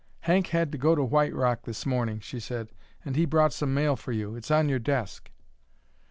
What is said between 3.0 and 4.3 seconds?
"and he brought some mail for